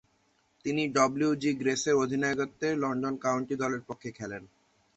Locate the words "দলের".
3.55-3.81